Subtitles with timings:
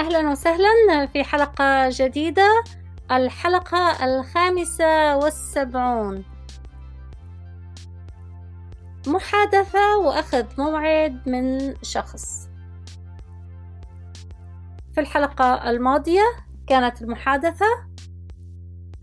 [0.00, 2.64] أهلا وسهلا في حلقة جديدة
[3.10, 6.24] الحلقة الخامسة والسبعون.
[9.06, 12.48] محادثة وأخذ موعد من شخص.
[14.94, 16.24] في الحلقة الماضية
[16.66, 17.66] كانت المحادثة.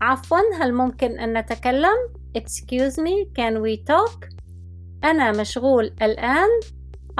[0.00, 1.96] عفوا هل ممكن أن نتكلم؟
[2.38, 4.28] Excuse me can we talk
[5.04, 6.48] أنا مشغول الآن.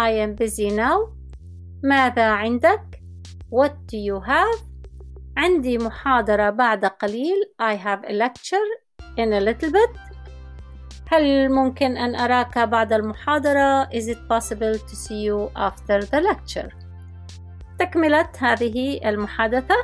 [0.00, 1.18] I am busy now.
[1.82, 2.97] ماذا عندك؟
[3.50, 4.62] What do you have
[5.36, 8.68] عندي محاضرة بعد قليل I have a lecture
[9.16, 9.98] in a little bit
[11.10, 16.72] هل ممكن أن أراك بعد المحاضرة Is it possible to see you after the lecture
[17.78, 19.74] تكملة هذه المحادثة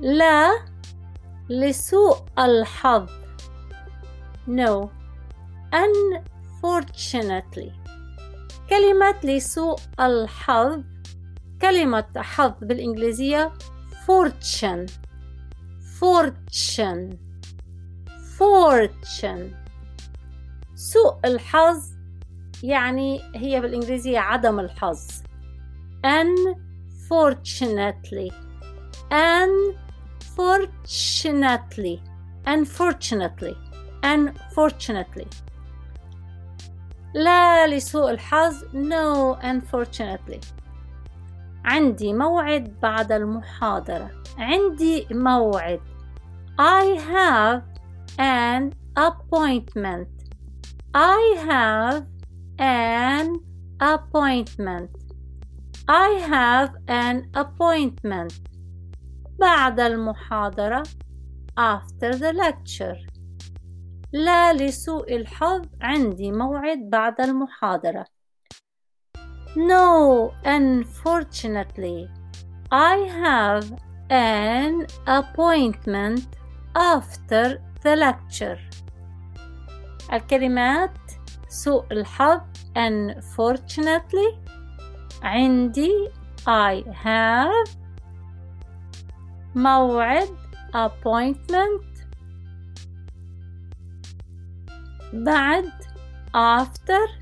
[0.00, 0.50] لا
[1.48, 3.10] لسوء الحظ
[4.46, 4.88] No
[5.74, 7.72] unfortunately
[8.70, 10.82] كلمة لسوء الحظ
[11.62, 13.52] كلمة حظ بالإنجليزية
[14.06, 14.86] fortune
[16.00, 17.16] fortune
[18.38, 19.54] fortune
[20.74, 21.82] سوء الحظ
[22.62, 25.08] يعني هي بالإنجليزية عدم الحظ
[26.06, 28.32] unfortunately
[29.12, 32.00] unfortunately
[32.46, 33.54] unfortunately
[34.04, 35.26] unfortunately
[37.14, 40.40] لا لسوء الحظ no unfortunately
[41.64, 45.80] عندي موعد بعد المحاضرة عندي موعد
[46.60, 47.62] I have
[48.18, 50.08] an appointment
[50.94, 52.04] I have
[52.58, 53.26] an
[53.80, 54.90] appointment
[55.88, 58.32] I have an appointment
[59.38, 60.82] بعد المحاضرة
[61.58, 63.12] after the lecture
[64.12, 68.06] لا لسوء الحظ عندي موعد بعد المحاضرة
[69.55, 72.09] No, unfortunately,
[72.71, 72.95] I
[73.25, 73.65] have
[74.09, 76.27] an appointment
[76.75, 78.59] after the lecture.
[80.13, 80.97] الكلمات
[81.49, 82.41] سوء الحظ
[82.77, 84.37] unfortunately
[85.23, 86.09] عندي
[86.47, 87.69] I have
[89.55, 90.29] موعد
[90.75, 92.03] appointment
[95.13, 95.71] بعد
[96.35, 97.20] after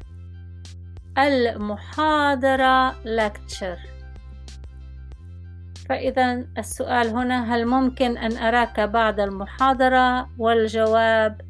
[1.19, 3.79] المحاضرة lecture
[5.89, 11.41] فإذا السؤال هنا هل ممكن أن أراك بعد المحاضرة والجواب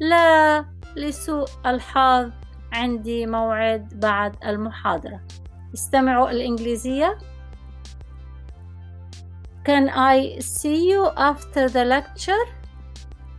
[0.00, 0.64] لا
[0.96, 2.30] لسوء الحظ
[2.72, 5.20] عندي موعد بعد المحاضرة
[5.74, 7.18] استمعوا الإنجليزية
[9.64, 12.48] Can I see you after the lecture?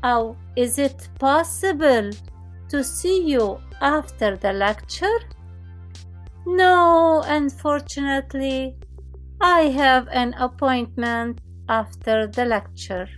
[0.06, 2.10] أو Is it possible
[2.70, 5.35] to see you after the lecture?
[6.47, 8.77] No, unfortunately,
[9.41, 13.09] I have an appointment after the lecture.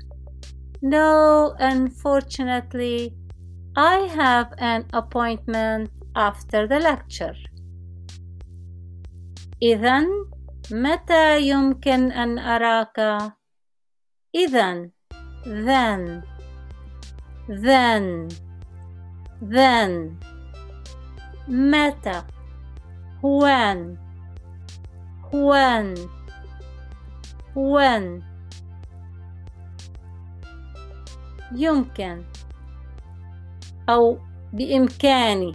[0.82, 3.14] No, unfortunately,
[3.76, 7.36] I have an appointment after the lecture.
[9.62, 10.06] إذا
[10.70, 12.98] متى يمكن أن أراك؟
[14.34, 14.90] إذا
[15.44, 16.22] then
[17.48, 18.28] then
[19.40, 20.18] then
[21.48, 22.22] متى
[23.21, 23.97] When
[25.31, 25.95] when
[27.55, 28.23] when
[31.55, 32.23] يمكن.
[33.89, 34.19] أو
[34.53, 35.53] بإمكاني.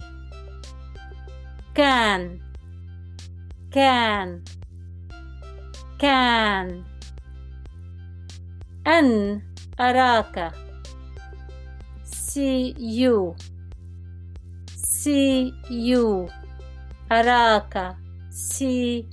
[1.75, 2.39] كان.
[3.71, 4.43] كان.
[5.99, 6.83] كان.
[8.87, 9.41] أن
[9.79, 10.53] أراك.
[12.33, 13.35] see you
[14.75, 16.27] see you
[17.11, 17.95] أراك
[18.29, 19.05] see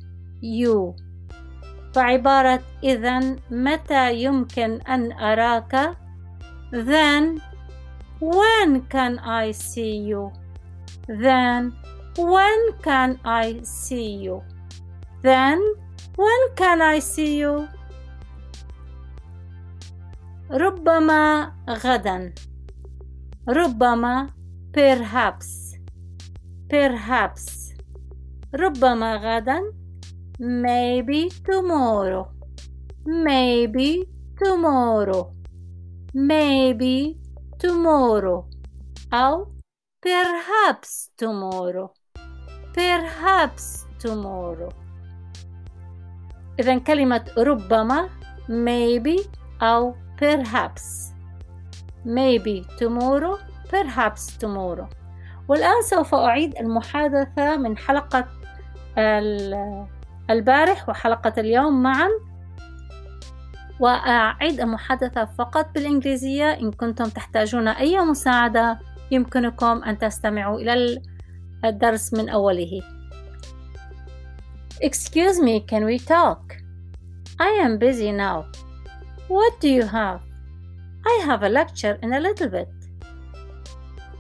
[0.43, 0.95] you
[1.95, 5.97] فعبارة إذا متى يمكن أن أراك
[6.73, 7.43] then
[8.21, 10.32] when can I see you
[11.09, 11.73] then
[12.17, 14.43] when can I see you
[15.23, 15.59] then
[16.17, 17.69] when can I see you
[20.50, 22.35] ربما غدا
[23.49, 24.31] ربما
[24.73, 25.75] perhaps
[26.69, 27.69] perhaps
[28.55, 29.61] ربما غدا
[30.41, 32.25] maybe tomorrow
[33.06, 34.08] maybe
[34.43, 35.32] tomorrow
[36.14, 37.17] maybe
[37.58, 38.44] tomorrow
[39.12, 39.47] أو
[40.02, 41.93] perhaps tomorrow
[42.75, 44.73] perhaps tomorrow
[46.61, 48.08] إذا كلمة ربما
[48.49, 49.26] maybe
[49.62, 51.12] أو perhaps
[52.05, 53.38] maybe tomorrow
[53.69, 54.88] perhaps tomorrow
[55.49, 58.39] والآن سوف أعيد المحادثة من حلقة
[60.31, 62.08] البارح وحلقة اليوم معا
[63.81, 68.78] وأعيد المحادثة فقط بالإنجليزية إن كنتم تحتاجون أي مساعدة
[69.10, 71.02] يمكنكم أن تستمعوا إلى
[71.64, 72.82] الدرس من أوله
[74.82, 76.56] Excuse me, can we talk?
[77.38, 78.46] I am busy now.
[79.28, 80.22] What do you have?
[81.06, 82.69] I have a lecture in a little bit.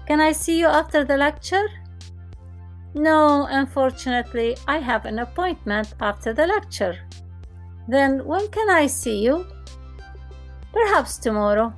[0.06, 1.66] Can I see you after the lecture?
[2.94, 6.96] No, unfortunately, I have an appointment after the lecture.
[7.88, 9.46] Then when can I see you?
[10.72, 11.72] Perhaps tomorrow.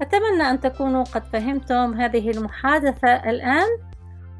[0.00, 3.68] أتمنى أن تكونوا قد فهمتم هذه المحادثة الآن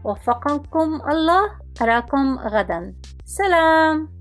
[0.04, 1.50] وفقكم الله
[1.82, 2.94] أراكم غدا
[3.24, 4.17] سلام